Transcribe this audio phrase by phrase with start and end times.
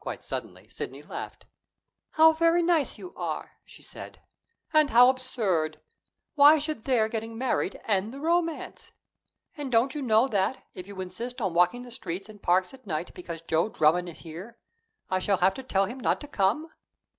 [0.00, 1.46] Quite suddenly Sidney laughed.
[2.10, 4.20] "How very nice you are!" she said
[4.74, 5.80] "and how absurd!
[6.34, 8.92] Why should their getting married end the romance?
[9.56, 12.86] And don't you know that, if you insist on walking the streets and parks at
[12.86, 14.58] night because Joe Drummond is here,
[15.08, 16.68] I shall have to tell him not to come?"